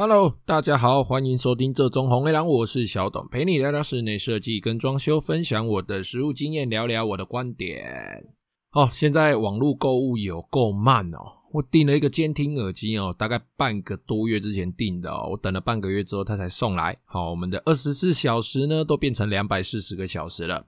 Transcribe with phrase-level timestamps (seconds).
[0.00, 8.24] Hello，大家好，欢迎收听这种红黑狼，我是小董，陪你聊聊室内设计跟装修，分享我的实务经验，聊聊我的观点。
[8.70, 11.18] 哦，现在网络购物有够慢哦，
[11.52, 16.96] 我订了一个监听耳机哦，大概半个多月之前订的哦，我等了半个月之后它才送来。
[17.04, 20.64] 好，我们的二十四小时呢都变成两百四十个小时了，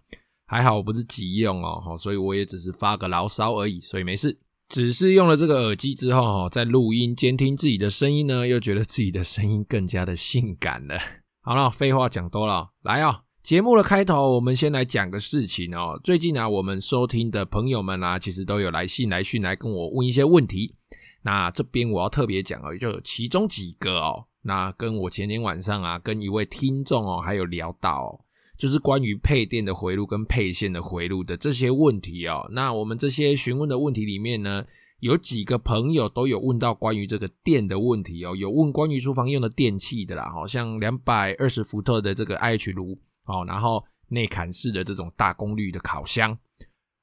[0.49, 4.37] 还好我不是急用哦，好，所以我也只是发个牢骚而已，所以没事。
[4.71, 10.97] 只是用了这个耳机之后，哈，在录音监听自己的声音呢，又觉得自己的声音更加的性感了。
[11.43, 16.01] 好了，废话讲多了，来啊，节目的开头，我们先来讲个事情哦。
[16.05, 20.77] 最近啊，我们收听的朋友们啊，其实都有来信来讯来跟我问一些问题。
[21.23, 28.25] 那这边我要特别讲哦，就有其中几个哦，那跟我前天晚上啊，跟一位听众哦，还有聊到。
[28.61, 32.47] 就是关于配电的回路跟配线的回路的这些问题哦。
[32.53, 34.67] 那我们这些询问的问题里面呢，
[34.99, 46.37] 有几个朋友都有问到关于这个电的问题哦，有问关于厨房用的电器的啦，好像两百二十伏特的这个 IH 炉哦，然后内嵌式的这种大功率的烤箱，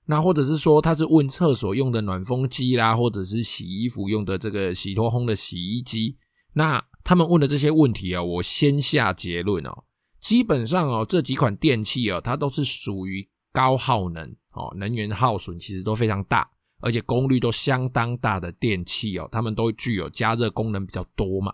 [0.06, 6.18] 那或者是说他是问厕所用的暖风机啦，或者是洗衣服用的这个洗脱烘的洗衣机。
[6.54, 9.86] 那他们问的这些问题啊，我先下结论哦。
[10.20, 16.50] 基本上哦，这几款电器哦，它都是属于高耗能哦，能源耗损其实都非常大，
[16.82, 21.52] 而且功率都相当大的电器哦，它们都具有加热功能比较多嘛。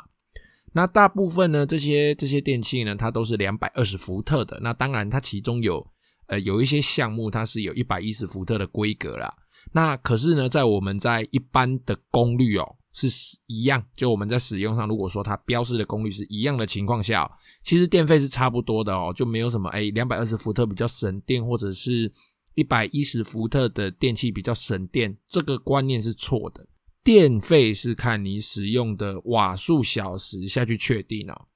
[0.74, 4.60] 那大部分呢，这些这些电器呢，它都是两百二十伏特的。
[4.62, 5.86] 那当然，它其中有
[6.28, 9.34] 呃有一些项目，它是有一百一十伏特的规格啦。
[9.72, 12.76] 那可是呢，在我们在一般的功率哦。
[12.94, 13.08] 是
[13.48, 17.30] 一样，就我们在使用上，如果说它标示的功率是一样的情况下，
[17.64, 22.12] 其实电费是差不多的哦，就没有什么哎，两百二十伏特比较省电，或者是
[22.54, 26.68] 一百一十伏特的电器比较省电，这个观念是错的。
[27.04, 31.48] 电费是看你使用的瓦数小时下去确定哦，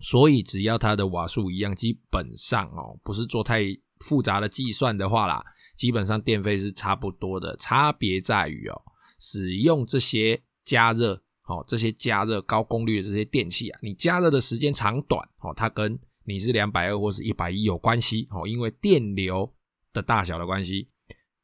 [0.00, 3.64] 所以只要它的瓦数一样，基本上哦，不是做太
[4.00, 5.42] 复杂的计算的话啦，
[5.78, 8.82] 基本上电费是差不多的，差别在于哦，
[9.18, 10.42] 使用这些。
[10.68, 19.50] 加热，好，这些加热高功率的这些电器啊，你加热的时间长短，哦，它跟你是两百二或是一百一有关系，哦，因为电流
[19.94, 20.90] 的大小的关系，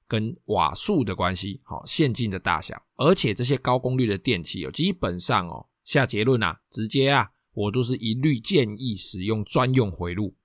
[0.07, 10.37] 跟瓦数的关系，好，线径的大小，而且这些高功率的电器哦，基本上哦，下结论啊，直接啊，我都是一律建议使用专用回路，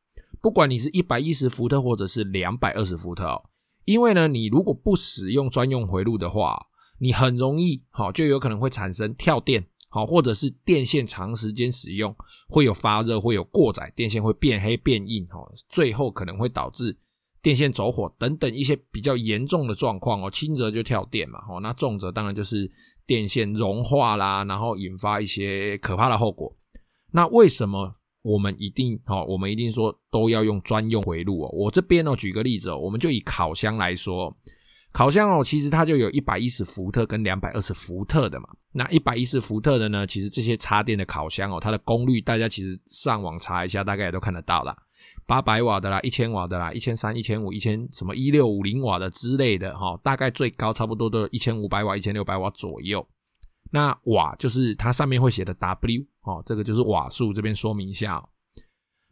[0.42, 3.50] 不管你是一百一十伏特或者是两百二十伏特哦，
[3.84, 6.68] 因为呢，你如果不使用专用回路的话，
[7.00, 12.14] 你很容易，好，就有可能会产生跳电，好，或者是电线长时间使用
[12.50, 15.40] 会有发热，会有过载，电线会变黑变硬，哈，
[15.70, 16.98] 最后可能会导致
[17.42, 22.70] 电线走火等等一些比较严重的状况哦，轻则就跳电嘛，哦，那重则当然就是
[23.06, 26.54] 电线融化啦，然后引发一些可怕的后果。
[27.12, 31.50] 那为什么我们一定，好，我们一定说都要用专用回路哦？
[31.54, 34.36] 我这边哦，举个例子，我们就以烤箱来说。
[34.92, 38.48] 烤箱哦，其实它就有一百一十伏特跟两百二十伏特的嘛。
[38.72, 44.76] 那一百一十伏特的呢，其实这些插电的烤箱哦，它的功率大家其实上网查一下，大概也都看得到啦。
[45.26, 53.08] 八百瓦的啦，一千瓦的啦，一千三、一千五、一千什么一六五零瓦的之类的哈，大概最高差不多都一千五百瓦、一千六百瓦左右。
[53.72, 58.30] 那瓦就是它上面会写的 W 哦，这个就是瓦数，这边说明一下哦。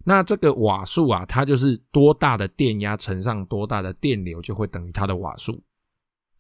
[0.04, 5.62] 那这个瓦数啊，它就是多大的电压乘上多大的电流，就会等于它的瓦数。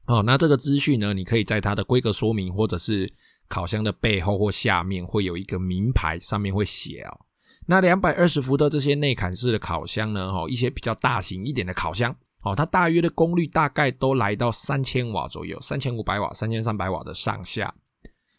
[0.07, 3.11] 哦，那这个资讯呢，你可以在它的规格说明，或者是
[3.49, 7.19] 烤箱的背后或下面会有一个名牌，上面会写哦。
[7.65, 12.15] 那两百二十伏的这些内嵌式的烤箱呢，哦，一些比较大型一点的烤箱，
[12.45, 17.73] 哦，它大约的功率大概都来到三千瓦左右，三千五百瓦、三千三百瓦的上下。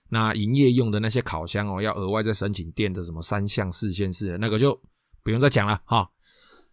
[0.08, 4.80] 那营业用的那些烤箱哦，要额外再申请电的什么三相四线式的那个就
[5.22, 6.08] 不用再讲了哈。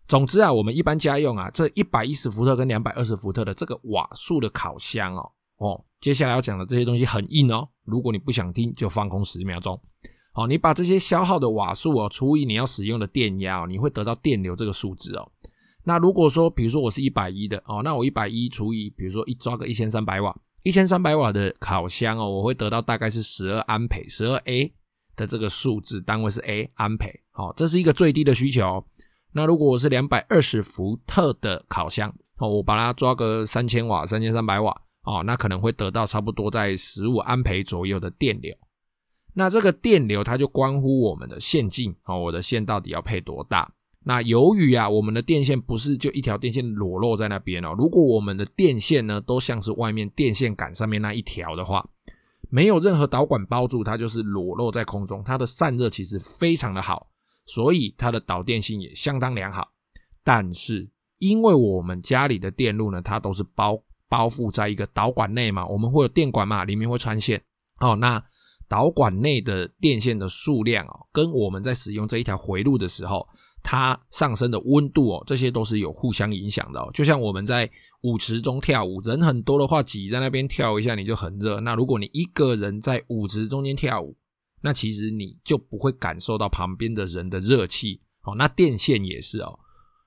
[0.07, 7.67] 总之啊，我们一般家用啊，这一百一十伏特跟两百二十伏特的这个瓦数的烤箱哦，哦，接下来要讲的这些东西很硬哦。
[7.83, 9.79] 如果你不想听，就放空十秒钟。
[10.31, 15.31] 好，你把这些消耗的瓦数哦除以你要使用的电压哦，你会得到电流这个数字哦。
[15.85, 24.71] 那如果说，比如说我是一百一的哦，那我一百一除以，比如说一抓个一千三百瓦，一千三百瓦的烤箱哦，我会得到大概是十二安培，十二 A
[25.15, 27.11] 的这个数字，单位是 A 安培。
[27.31, 28.85] 好，这是一个最低的需求。
[29.37, 34.71] 那如果我是两百二十伏特的烤箱哦，我把它抓个三千瓦、三千三百瓦
[35.03, 38.55] 哦，那可能会得到差不多在十五安培左右的电流。
[39.33, 43.69] 那这个电流它就关乎我们的线径哦，我的线到底要配多大？
[44.05, 51.85] 那由于啊，我们的电线不是就一条电线裸露在那边哦，如果我们的电线呢都像是外面电线杆上面那一条的话，
[52.49, 57.07] 没有任何导管包住，它就是裸露在空中，它的散热其实非常的好，
[57.45, 59.67] 所以它的导电性也相当良好。
[60.23, 60.89] 但是
[61.19, 67.41] 因为我们家里的电路呢，它都是包包覆在一个导管内嘛，我们会有电管嘛，里面会穿线。
[67.79, 68.23] 哦，那
[68.67, 73.27] 导管内的电线的数量哦，跟我们在使用这一条回路的时候，
[73.61, 76.89] 它上升的温度哦，这些都是有互相影响的哦。
[76.93, 77.69] 就像我们在
[78.01, 81.59] 舞池中跳舞，人很多的话，挤在那边跳一下，你就很热。
[81.59, 84.17] 那如果你一个人在舞池中间跳舞，
[84.65, 88.33] 那其实你就不会感受到旁边的人的热气哦。
[88.33, 89.59] 那电线也是哦，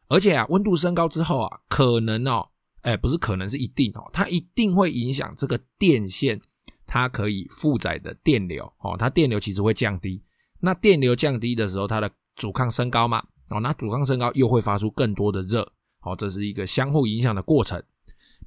[0.08, 2.48] 而且啊，温度升高之后啊，可能哦，
[2.80, 6.40] 哎，不是可能是一定哦，它一定会影响这个电线。
[6.90, 10.24] 它可以负载的电流哦，它电流其实会降低。
[10.58, 15.70] 那电流降低的时候，它的阻抗升高嘛，哦，那阻抗升高又会发出更多的热，
[16.00, 17.80] 哦，这是一个相互影响的过程。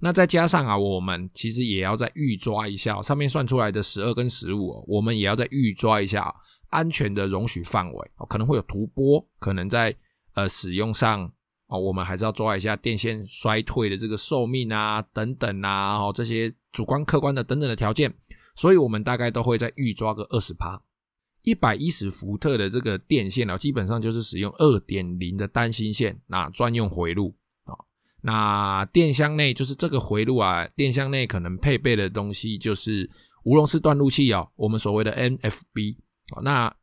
[0.04, 6.34] 那再加上啊，我们其实也要再预抓一下上面算出来的十二跟十五，我们也要再预抓一下
[6.70, 9.96] 安全的容许范围，可能会有突波，可能在
[10.34, 11.32] 呃使用上
[11.68, 18.12] 哦，我们还是要抓一下电线衰退的这个寿命啊，等等啊，哦，这些主观客观的等等的条件。
[18.56, 20.82] 所以我们大概都会再预抓个二十趴，
[21.44, 27.36] 一百一十伏特的这个电线啊，基本上就是使用二点零的单芯线，那专用回路。
[28.22, 33.10] 那电箱内就是这个回路啊，电箱内可能配备的东西就是
[33.44, 35.98] 无熔丝断路器哦，我们所谓的 NFB。
[36.44, 36.74] 那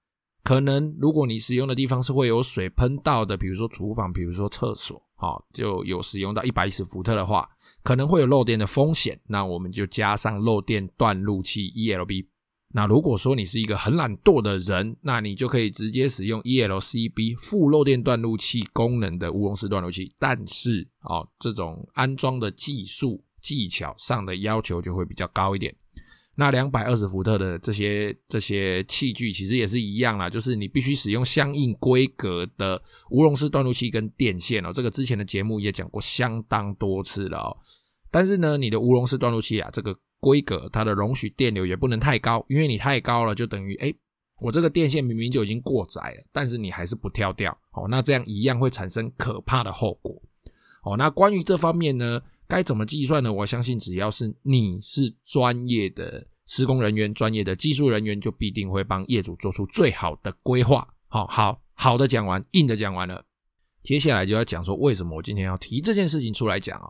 [0.42, 7.48] 可能如果你使用的地方是会有水喷到的，比如说厨房，比如说厕所，好，就有使用到一百一十伏特的话。
[7.82, 12.26] 可能会有漏电的风险，那我们就加上漏电断路器 ELB。
[12.70, 20.12] 那如果说你是一个很懒惰的人，那你就可以直接使用 ELCB 负漏电断路器功能的无熔丝断路器。
[20.18, 25.74] 但是哦，这种安装的技术技巧上的要求就会比较高一点。
[26.36, 32.80] 那两百二十伏特的这些这些器具其实也是一样啦，就是你必须使用相应规格的
[33.10, 34.70] 无熔式断路器跟电线哦。
[34.72, 37.56] 这个之前的节目也讲过相当多次了哦。
[38.10, 43.94] 但是呢，你的无熔式断路器啊，这个规格它的容许电流也不能太高，因为你太高了就等于哎，
[44.40, 50.20] 我这个电线明明就已经过载了，但是你还是不跳掉哦，那这样一样会产生可怕的后果
[50.84, 50.96] 哦。
[50.96, 52.20] 那关于这方面呢？
[52.50, 53.30] 该怎么计算呢？
[53.30, 60.88] 我相信只要是你是专业的施工人员、专业的技术人员，就必定会帮业主做出最好的规划。
[61.08, 63.22] 好好好的讲完，硬的讲完了，
[63.82, 66.88] 接下来就要讲说为什么我今天要提这件事情出来讲啊。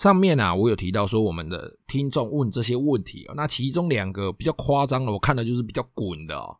[0.00, 6.56] 上面啊，我有提到说我们的听众问这些问题啊，那其中两个比较夸张的，我看的就是比较滚的哦。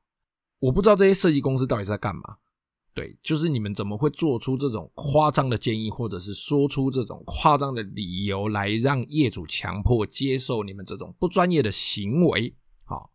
[0.58, 2.22] 我不知道这些设计公司到底在干嘛。
[2.92, 12.54] 对，就是你们怎么会做出这种夸张的建议，或者是说出这种夸张的理由来让业主强迫接受你们这种不专业的行为？
[12.84, 13.10] 好，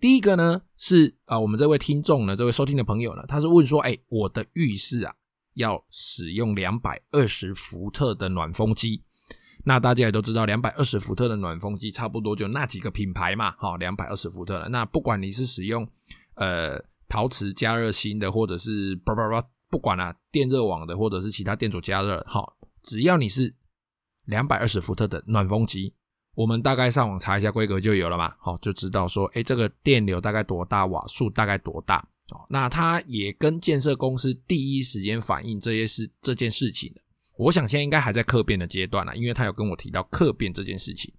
[0.00, 5.14] 第一个呢是啊，我们这位听众呢，这位收听的朋友呢，他是问说，哎，我的浴室啊
[5.54, 9.04] 要使用两百二十伏特的暖风机，
[9.64, 15.86] 那大家也都知道，两百二十伏特的暖风机差不多就那几个品牌嘛，好，两百二十伏特的，那不管你是使用
[16.34, 16.82] 呃。
[17.12, 23.52] 陶瓷加热芯的，或者是叭叭叭，不管、啊，电热网的，或者是其他电阻加热，好，只要你是
[24.26, 25.92] 两百二十伏特的暖风机，
[26.36, 31.98] 我们大概上网查一下规格就有了嘛，好，就知道说，哎，这个电流大概多大，瓦数大概多大，
[32.30, 37.00] 哦，那它也跟建设公司第一时间反映这些事这件事情的，
[37.40, 41.12] 我想现在应该还在客变的阶段了，因为他有跟我提到客变这件事情。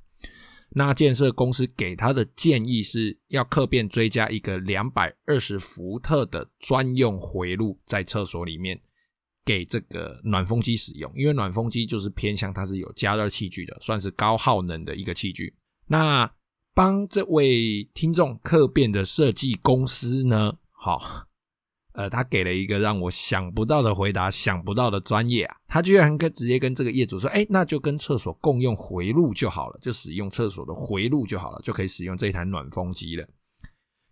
[0.69, 8.79] 那建设公司给他的建议是要客变追加一个两百二十伏特的专用回路在厕所里面
[9.43, 15.53] 给这个暖风机使用，因为暖风机就是偏向它是有加热器具的，算是高耗能的一个器具。
[15.87, 16.31] 那
[16.73, 21.27] 帮这位听众客变的设计公司呢，好。
[21.93, 25.57] 呃，他给了一个让我想不到的回答，想不到的专业啊！
[25.67, 33.27] 他居然跟直接跟这个业主说：“哎，那就跟厕所共用回路就好了，就使用厕所的回路就好了，就可以使用这一台暖风机了。”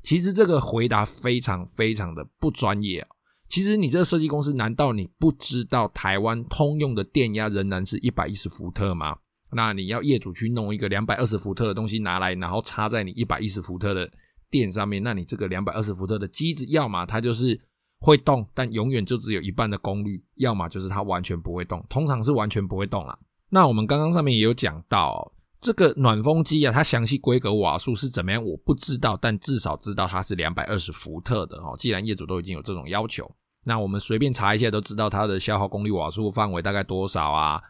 [0.04, 3.08] 其实这个回答非常非常的不专业啊！
[3.48, 9.18] 其实你这个设计公司，难道你不知道台湾通用的电压仍然是一百一十伏特吗？
[9.54, 14.12] 那你要业主去弄一个两百二十伏特的东西拿来，然后插在你一百一十伏特的
[14.50, 17.58] 电上面，那你这个两百二十伏特的机子，要么它就是。
[18.00, 23.18] 会动，但永远就只有一半的功率，要么就是它完全不会动，通常是完全不会动啦。
[23.50, 31.76] 那我们刚刚上面也有讲到，这个暖风机啊，它详细规格瓦数是怎么样，我不知道，但至少知道它是两百二十伏特的哦。
[31.78, 33.30] 既然业主都已经有这种要求，
[33.66, 37.62] 那我们随便查一下都知道它的消耗功率瓦数范围大概多少啊？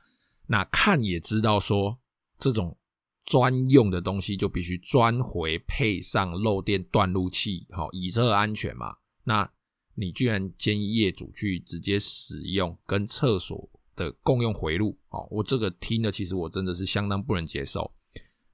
[0.46, 1.98] 那看也知道说，
[2.38, 2.78] 这种
[3.26, 8.96] 专用的东西就必须专回配上漏电断路器，好，以策安全嘛。
[9.24, 9.50] 那
[10.00, 17.92] 你居然建议业主去直接使用跟厕所的共用回路，哦，我这个听了，其实我真的是相当不能接受。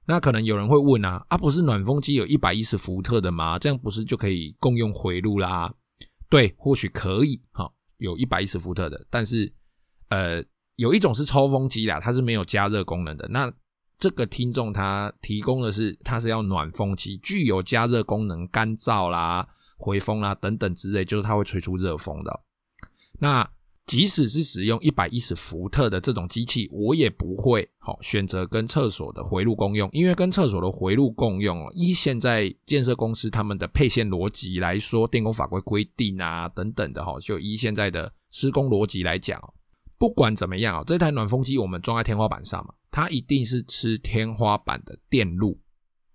[0.08, 3.58] 那可能有人会问啊，啊，不是暖风机有一百一十伏特的吗？
[3.58, 5.72] 这样不是就可以共用回路啦？
[6.28, 9.52] 对，或许可以，哈，有一百一十伏特的，但是，
[10.08, 10.42] 呃，
[10.76, 13.28] 有一种是抽风机啦，它是没有加热功能的。
[13.28, 13.52] 那
[13.98, 22.40] 这个听众他提供的是，它是要暖风机，具有加热功能、干燥啦、回风啦等等之类，就是它会吹出热风的。
[23.18, 23.48] 那
[23.86, 39.40] 即使是使用一百一十伏特的这种机器，我也不会好选择跟厕所的回路共用，因为跟厕所的回路共用哦，依现在建设公司他们的配线逻辑来说，电工法规规定啊等等的哈，就依现在的施工逻辑来讲，
[39.98, 45.60] 不管怎么样哦，这台暖风机我们装在天花板上嘛，它一定是吃天花板的电路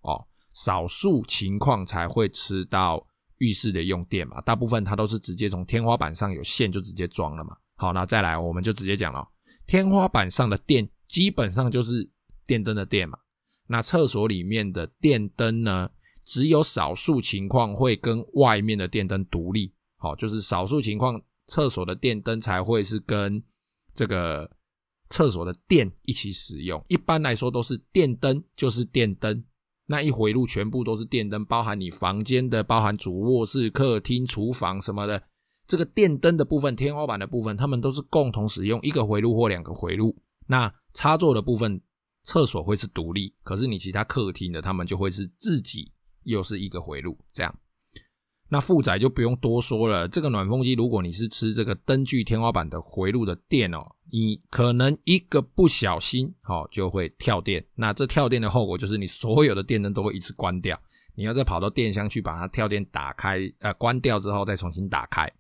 [0.02, 3.08] 哦，少数情况才会吃到
[3.42, 7.58] 浴室的用电嘛，大部分它都是直接从天花板上有线就直接装了嘛。
[7.76, 9.28] 好，那再来，我们就直接讲了。
[9.66, 12.08] 天花板上的电基本上就是
[12.46, 13.18] 电灯的电嘛。
[13.66, 15.90] 那厕所里面的电灯呢，
[16.24, 19.74] 只有少数情况会跟外面的电灯独立。
[19.98, 23.42] 好，就是少数情况，厕所的电灯才会是跟
[23.96, 24.50] 这个
[25.10, 26.84] 厕所的电一起使用。
[26.88, 29.44] 一般来说都是电灯就是电灯，
[29.92, 35.22] 那一回路全部都是电灯，包含你房间的，包含主卧室、客厅、厨房什么的。
[35.68, 40.18] 这个电灯的部分、天花板的部分，他们都是共同使用一个回路或两个回路。
[40.48, 41.82] 那插座的部分，
[42.24, 45.92] 厕所会是独立，可是你其他客厅的，他们就会是自己
[46.24, 47.18] 又是一个回路。
[47.34, 47.54] 这样，
[48.54, 50.06] 那负载就不用多说了。
[50.10, 53.80] 这个暖风机，如果你是吃这个灯具天花板的回路的电哦，
[54.12, 57.66] 你可能一个不小心，哦，就会跳电。
[57.76, 60.78] 那这跳电的后果就是你所有的电灯都会一次关掉，
[61.16, 65.32] 你要再跑到电箱去把它跳电打开，呃，关掉之后再重新打开。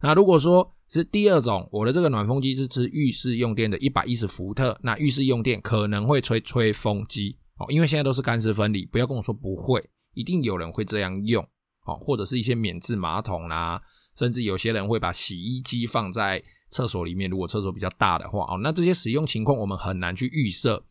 [0.00, 9.82] 那如果说是第二种，我的这个暖风机是吃浴室用电的一百一十伏特，那浴室用电可能会吹吹风机哦，因为现在都是干湿分离，不要跟我说不会，
[10.14, 11.46] 一定有人会这样用
[11.86, 13.80] 哦，或者是一些免治马桶啦，
[14.16, 20.82] 甚至有些人会把洗衣机放在厕所里面，如果厕所比较大的话哦，那这些使用情况我们很难去预设，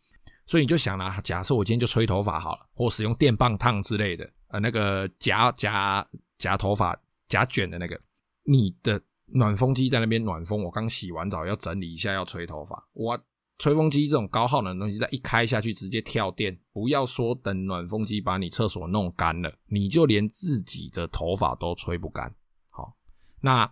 [0.46, 6.06] 所以你就想啦，假设我今天就吹头发好了，或使用电棒烫之类的，呃，那个夹夹
[6.38, 8.00] 夹头发夹卷的那个。
[8.48, 12.88] 你的暖风机在那边暖风，我刚洗完澡要整理一下，要吹头发。
[12.94, 13.20] 我
[13.58, 22.34] 吹风机这种高耗能的东西，再一开下去直接跳电，不要说等暖风机把你厕所弄干了，你就连自己的头发都吹不干。
[22.70, 22.96] 好，
[23.42, 23.72] 那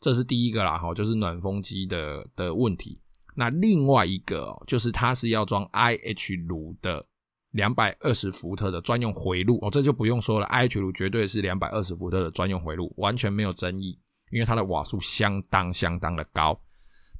[0.00, 3.00] 这是第一个啦，哈，就是暖风机的的问题。
[3.36, 7.06] 那另外一个就是它是要装 IH 炉的
[7.52, 13.98] 两百二十伏特的专用回路哦，这就不用说了，IH 炉绝对是两百二十伏特的专用回路，完全没有争议。
[14.32, 16.56] 因为它的瓦数相当相当的高，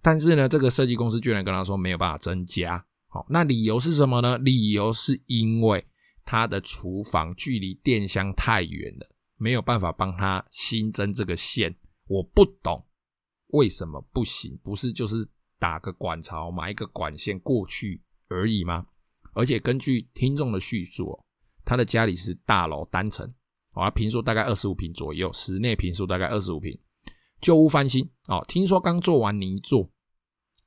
[0.03, 2.85] 但是呢，这个设计公司居然跟他说没有办法增加。
[3.09, 4.39] 好，那理由是什么呢？
[4.39, 5.85] 理由是因为
[6.25, 11.75] 他的厨房距离电箱太远了，没有办法帮他新增这个线。
[12.07, 12.87] 我不懂
[13.49, 14.59] 为什么不行？
[14.63, 15.29] 不是就是
[15.59, 18.87] 打个管槽，买一个管线过去而已吗？
[19.35, 21.25] 而且根据听众的叙述哦，
[21.65, 23.33] 他的家里是大楼单层，
[23.73, 26.79] 啊，坪数大概二十五坪左右，室内坪数大概二十五坪。
[27.41, 29.89] 旧屋翻新哦，听说刚做完泥作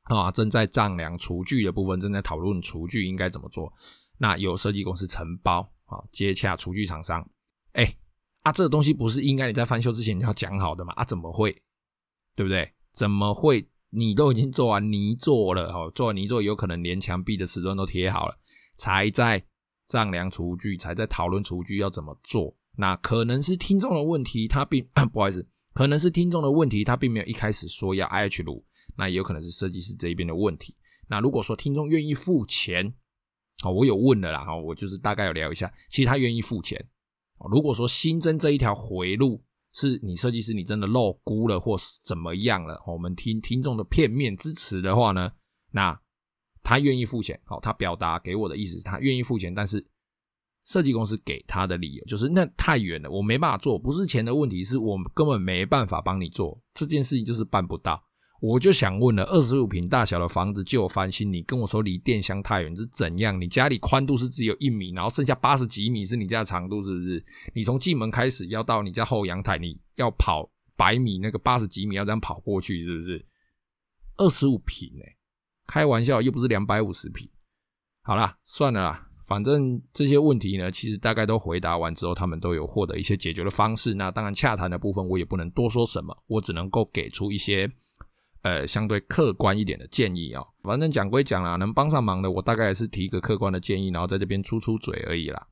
[0.04, 3.72] 啊，正在丈量厨具的部分，正在讨论厨具应该怎么做。
[4.18, 7.28] 那有设计公司承包啊，接洽厨具厂商。
[7.74, 7.96] 哎、
[8.42, 10.94] 啊，这个东西不是应该你在翻修之前你要讲好的吗？
[10.94, 11.52] 啊，怎么会？
[12.36, 12.74] 对不对？
[12.92, 13.68] 怎么会？
[13.96, 18.36] 你都已经做完泥作了哦，做完泥作有可能连墙壁的瓷砖都贴好了，
[18.76, 19.46] 才在
[19.88, 22.56] 丈量厨具，才在讨论厨具要怎么做。
[22.76, 25.48] 那可能是听众的问题，他并 不好意思。
[25.74, 28.64] 可能是听众的问题，他并没有一开始说要 IH 炉，
[28.96, 30.76] 那也有可能是设计师这一边的问题。
[31.08, 32.94] 那如果说听众愿意付钱，
[33.64, 36.84] 哦，我有问了啦，哈，我就是大概有聊一下，其实他愿意付钱。
[37.52, 45.32] 如果说新增这一条回路是你设计师你真的漏估了或是怎么样了，我们听听众的片面之词的话呢，
[45.72, 46.00] 那
[46.62, 47.40] 他愿意付钱。
[47.44, 49.86] 好，他表达给我的意思他愿意付钱，但是。
[50.66, 58.02] 设计公司给他的理由就是那太远了，我没办法做，不是钱的问题，是我根本没办法帮你做这件事情，就是办不到。
[58.40, 63.40] 我就想问了，二十五平大小的房子就有翻新，你跟我说离电箱太远是怎样？
[63.40, 67.24] 你家里宽度是只有一米，然后剩下八十几米是你家的长度，是不是？
[67.54, 73.26] 你从进门开始要到你家后阳台，你要跑百米，那个八十几米要这样跑过去，是不是？
[74.18, 75.18] 二十五平诶，
[75.66, 77.30] 开玩笑，又不是两百五十平。
[78.02, 79.08] 好啦，算了啦。
[79.26, 83.94] 反正这些问题呢，其实大概都回答完之后，他们都有获得一些解决的方式。
[83.94, 87.72] 那当然，洽谈的部分我也不能多说什么，我只能够给出一些
[88.42, 90.46] 呃相对客观一点的建议哦。
[90.64, 95.48] 反正讲归讲啦，能帮上忙的，我大概也是提一个客观的建议，然后在这边出出嘴而已啦。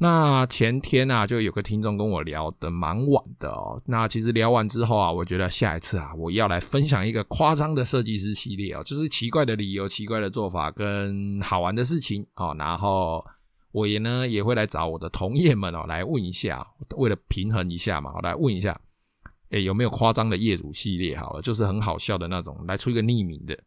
[0.00, 3.82] 那前天啊，就有个听众跟我聊得蛮晚的哦。
[3.84, 12.54] 那其实聊完之后啊，我觉得下一次啊，我要来分享一个夸张的设计师系列哦，就是奇怪的理由、奇怪的做法跟好玩的事情哦。
[12.56, 13.24] 然后
[13.72, 16.64] 我也呢也会来找我的同业们哦来问一下，
[16.96, 18.80] 为了平衡一下嘛，我来问一下，
[19.50, 21.16] 诶，有没有夸张的业主系列？
[21.16, 23.58] 好了，就是很好笑的那种，来出一个匿名的。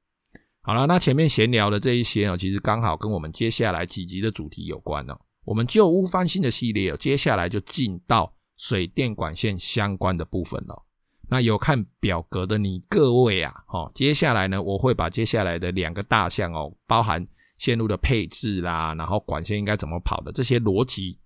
[0.62, 5.20] 好了，那前面闲聊的这一些哦，其实刚好跟我们接下来几集的主题有关哦。
[5.46, 10.86] 我们旧屋翻新的系列哦，接下来就进到水电管线相关的部分了。
[11.30, 17.26] 那有看表格的你各位啊，齁，接下来呢，我会把接下来的两个大项哦，包含
[17.58, 21.20] 线路的配置啦，然后管线应该怎么跑的这些逻辑，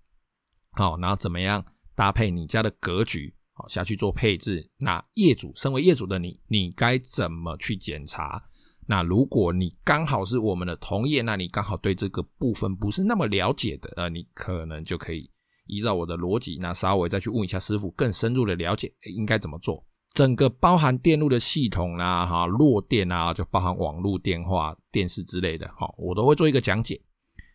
[0.72, 4.70] 好，然后怎么样搭配你家的格局，好下去做配置。
[4.78, 8.42] 那业主，身为业主的你，你该怎么去检查？
[8.86, 15.28] 那如果你刚好是我们的同业，那你刚好对这个部分不是那么了解的，呃，你可能就可以
[15.66, 19.84] 依照我的逻辑，那稍微再去问一下师傅，更深入的了解应该怎么做。
[20.14, 26.98] 整个包含电路的系统啦，哈，弱电啊，就包含网络、电话、电视之类的，哈，我都会做一个讲解。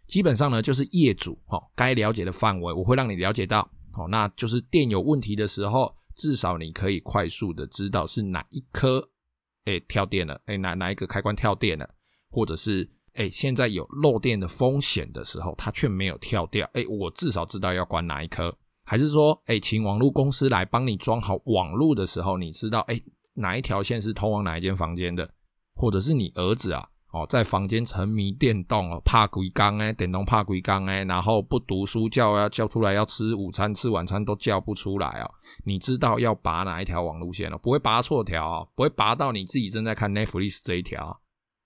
[0.07, 9.09] 基本上呢，就是业主哈该了解的范围，我会让你了解到，好，那就是电有问题的时候，至少你可以快速的知道是哪一颗。
[9.65, 10.41] 哎，跳电了！
[10.45, 11.89] 哎，哪哪一个开关跳电了？
[12.29, 16.69] 或者是哎，现在有漏电的风险的时候，它却没有跳掉。
[16.73, 18.55] 哎，我至少知道要关哪一颗。
[18.83, 22.99] 还是说，哎，请网络公司来帮你装好网络的时候，你知道哎，
[23.35, 25.29] 哪一条线是通往哪一间房间的？
[25.73, 26.89] 或者是你儿子啊？
[27.11, 35.29] 哦，在房间沉迷电动哦，怕鬼缸哎，电动怕鬼缸哎，然后不读书叫要叫出来要吃午餐吃晚餐都叫不出来哦。
[35.65, 37.57] 你知道要拔哪一条网路线哦？
[37.61, 41.19] 不会拔错条哦，不会拔到你自己正在看 Netflix 这一条，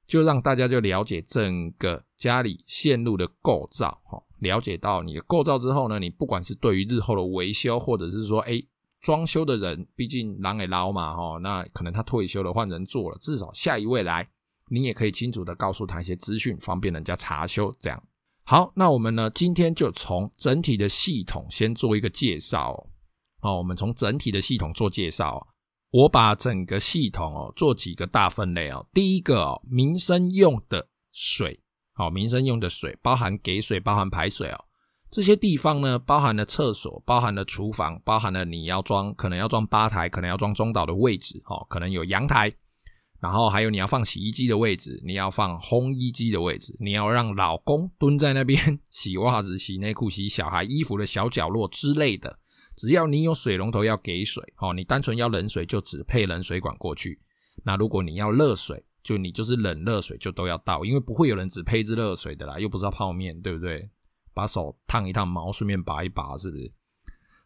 [0.07, 4.23] 就让大家就了解整个家里线路的构造哦。
[4.39, 8.59] 了解到你的构造之后呢，你不管是对于日后的维修，或者是说哎
[8.99, 14.27] 装修的人，毕竟人会老嘛哈，那可能他退休了换人做了，至少下一位来。
[14.69, 17.75] 你也可以清楚的告诉他一些资讯，方便人家查修。
[17.79, 18.03] 这样
[18.43, 22.87] 好，那我们呢，今天就从整体的系统先做一个介绍
[23.41, 23.57] 哦。
[23.57, 25.47] 我们从整体的系统做介绍。
[25.91, 28.85] 我把整个系统哦做几个大分类哦。
[28.93, 31.57] 第一个哦，民生用的水，
[31.93, 34.65] 好，民生用的水包含给水，包含排水哦。
[35.09, 42.53] 这些地方呢，包含了厕所，包含了厨房，包含了你要装，可能要装吧台，可能要装中岛的位置哦，可能有阳台。
[43.25, 52.37] 然后还有你要放洗衣机的位置，你要放烘衣机的位置，你要让老公蹲在那边洗袜子、洗内裤、洗小孩衣服的小角落之类的。
[52.77, 57.19] 只要你有水龙头要给水，哦，你单纯要冷水就只配冷水管过去。
[57.63, 63.89] 那如果你要热水，就你就是冷热水就都要倒，因为不会有人只配置热水的啦，又不知道泡面，对不对？
[64.35, 66.71] 把手烫一烫毛，顺便拔一拔，是不是？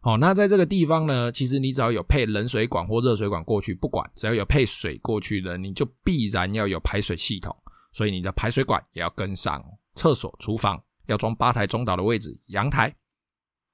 [0.01, 7.53] 好，那在这个地方呢，其实你只要有配冷水管或热水管过去，不管只要有配水过去的，你就必然要有排水系统，
[7.91, 9.63] 所以你的排水管也要跟上。
[9.95, 12.95] 厕所、厨房要装吧台中岛的位置，阳台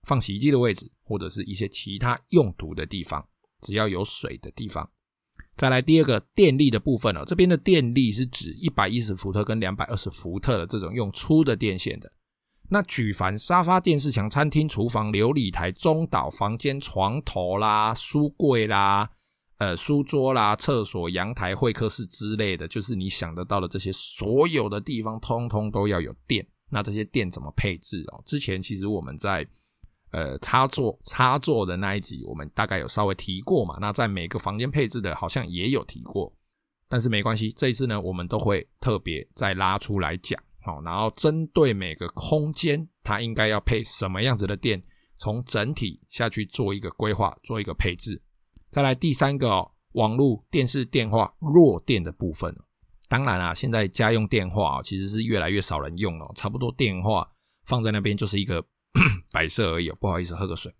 [0.07, 3.23] 放洗衣机的位置，或者是一些其他用途的地方，
[3.61, 4.89] 只要有水的地方。
[5.55, 12.11] 再来第二个电力的部分哦，这边的电力是指一百一十伏特跟两百二十伏特的这种用粗的电线的。
[12.69, 19.10] 那举凡沙发、电视墙、餐厅、厨房、琉璃台、中岛、房间、床头啦、书柜啦、
[19.58, 26.45] 呃书桌啦、厕所、阳台、会客室之类的，就是你想得到的这些所有的地方，通通都要有电。
[26.69, 28.21] 那这些电怎么配置哦？
[28.25, 29.47] 之前其实我们在
[30.12, 33.78] 呃插座插座的那一集，我们大概有稍微提过嘛。
[33.80, 36.34] 那在每个房间配置的，好像也有提过，
[36.89, 40.41] 但是没关系，这一次呢，我们都会特别再拉出来讲。
[40.65, 44.82] 好，然后针对每个空间，它应该要配什么样子的电，
[45.19, 48.19] 从整体下去做一个规划，做一个配置。
[48.71, 52.51] 再来第三个哦，网络、电视、电话弱电的部分。
[53.08, 57.30] 当然啊，现在家用电话其实是越来越少人用了，差不多电话
[57.67, 58.65] 放在那边就是一个
[59.32, 59.91] 摆设而已。
[59.91, 60.73] 不好意思，喝个水。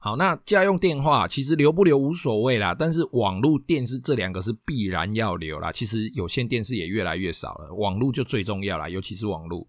[0.00, 5.72] 好，那家用电话其实留不留无所谓啦，但是网络、电视这两个是必然要留啦。
[5.72, 9.66] 其实有线电视也越来越少了，网络就最重要啦，尤其是网络。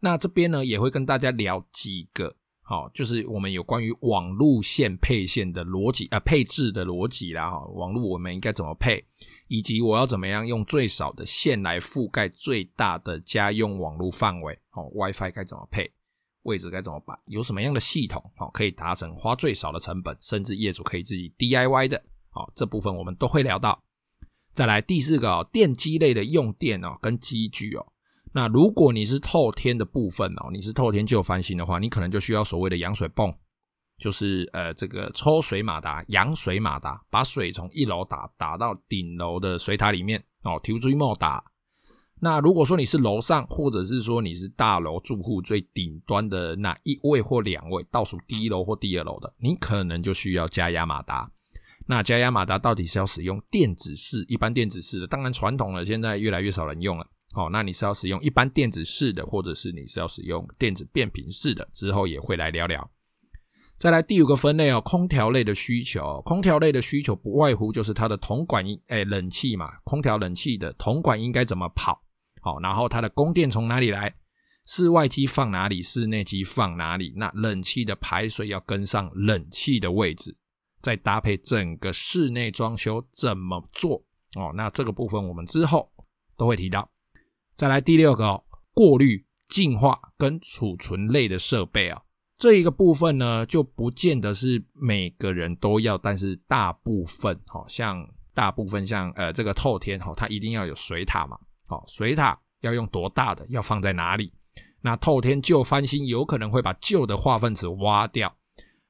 [0.00, 7.48] 那这边呢也会跟大家聊几个好，就是我们有关于网路线配线的逻辑啊、配置的逻辑啦。
[7.48, 9.04] 哈，网络我们应该怎么配，
[9.46, 14.58] 以及我要怎么样用最少的线来覆盖最大的家用网络范围。
[14.70, 15.88] 好，WiFi 该怎么配，
[16.46, 22.02] 位置该怎么摆，有什么样的系统，好，可以达成花最少的成本，甚至业主可以自己 DIY 的。
[22.30, 23.82] 好，这部分我们都会聊到。
[24.52, 27.86] 再来第四个哦，电机类的用电哦，跟机具哦。
[28.32, 33.34] 那如果你是透天的部分哦，你是透天就翻新的话，你可能就需要所谓的扬水泵，
[33.98, 41.42] 就是呃这个抽水马达、扬水马达，把水从一楼打打到顶楼的水塔里面哦，提水莫打。
[42.18, 51.30] 那如果说你是楼上，或者是说你是大楼住户最顶端的那一位或两位，倒数第一楼或第二楼的，你可能就需要加压马达。
[51.86, 55.06] 那加压马达到底是要使用电子式、一般电子式的？
[55.06, 57.06] 当然传统的现在越来越少人用了。
[57.32, 61.68] 好，那你是要使用一般电子式的，或者是你是要使用电子变频式的？
[61.74, 62.90] 之后也会来聊聊。
[63.76, 66.22] 再来第五个分类哦，空调类的需求。
[66.24, 72.02] 空调类的需求不外乎就是它的铜管，哎，冷气嘛，空调冷气的铜管应该怎么跑？
[72.46, 74.14] 好，然后它的供电从哪里来？
[74.66, 75.82] 室外机放哪里？
[75.82, 77.12] 室内机放哪里？
[77.16, 80.36] 那冷气的排水要跟上冷气的位置。
[80.80, 83.96] 再搭配整个室内装修怎么做
[84.36, 84.52] 哦？
[84.54, 85.90] 那这个部分我们之后
[86.36, 86.88] 都会提到。
[87.56, 92.00] 再来第六个哦，过滤、净化跟储存类的设备啊，
[92.38, 104.32] 这一个部分呢就不见得是每个人都要，但是大部分好像大部分像呃这个透天哈，它一定要有水塔嘛，好，水塔要用多大的，要放在哪里？
[104.82, 108.36] 那透天旧翻新有可能会把旧的化粪池挖掉。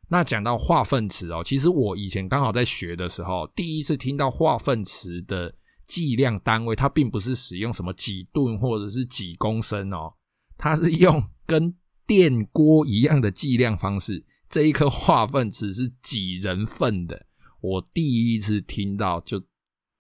[0.09, 5.53] 那讲到化粪池哦，其实我以前刚好在学的时候，第一次听到化粪池的
[5.87, 10.13] 计量单位，它并不是使用什么几吨或者是几公升哦，
[10.59, 11.75] 它是用跟
[12.07, 14.25] 电锅一样的计量方式。
[14.49, 17.27] 这一颗化粪池是几人份的，
[17.61, 19.43] 我第一次听到就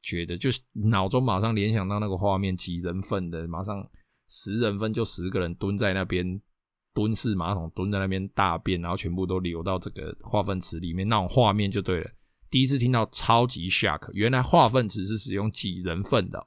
[0.07, 3.85] 觉得，就是脑中马上联想到那个画面，几人份的，马上
[4.29, 6.40] 十人份就十个人蹲在那边。
[6.95, 12.11] 蹲式马桶蹲在那边大便，然后全部都流到这个化粪池里面，那种画面就对了。
[12.49, 16.38] 第一次听到超级 shock，原来化粪池是使用几人份的。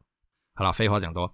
[0.55, 1.31] 好了，废话讲多，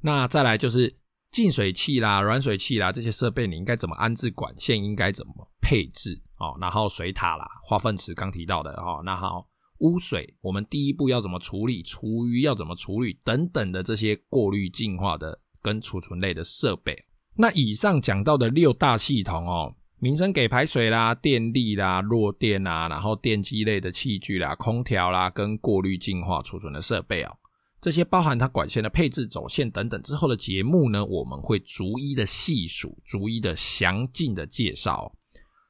[0.00, 0.96] 那再来就是
[1.30, 6.56] 净水器啦、软水器啦这些设备，你应该怎么安置管线，应该怎么配置哦？
[6.58, 9.46] 然后水塔啦、化粪池刚提到的哦，那好，
[9.78, 11.82] 污水我们第一步要怎么处理？
[11.82, 13.18] 厨余要怎么处理？
[13.24, 16.96] 等等的这些过滤、净化的跟储存类的设备。
[17.36, 27.36] 那以上讲到的六大系统哦，民生给排水啦、电力啦、弱电啦，然后电机类的器具啦、空调啦，跟过滤、净化、储存的设备哦，
[27.80, 30.02] 这些包含它管线的配置、走线等等。
[30.02, 35.12] 之后的节目呢，我们会逐一的细数，逐一的详尽的介绍。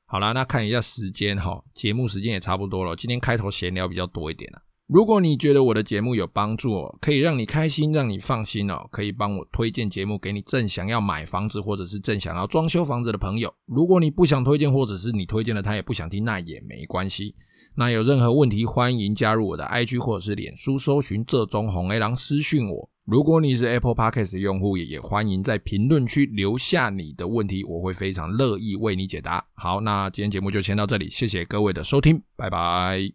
[0.08, 2.94] 好啦，那看一下时间哈，节目时间也差不多了。
[2.94, 4.62] 今天开头闲聊比较多一点啊。
[4.86, 13.52] 如果你觉得我的节目有帮助哦，可以让你开心，让你放心哦，可以帮我推荐节目给你正想要买房子或者是正想要装修房子的朋友。
[13.66, 17.34] 如果你不想推荐，或者是你推荐了他也不想听，那也没关系。
[17.74, 22.88] 那有任何问题，欢迎加入我的 IG 或者是脸书，搜寻这中红 A 狼私讯我。
[23.06, 29.44] 如果你是 Apple Podcast 的用户，也也欢迎在评论区留下你的问题，我会非常乐意为你解答。
[29.54, 33.12] 好，那今天节目就先到这里，谢谢各位的收听，拜拜。